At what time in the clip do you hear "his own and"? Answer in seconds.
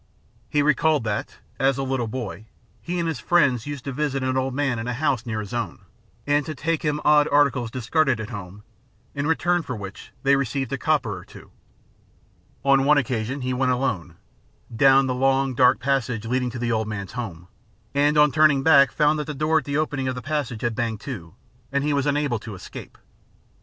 5.41-6.43